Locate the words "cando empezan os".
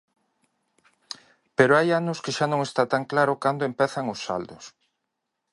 3.43-4.19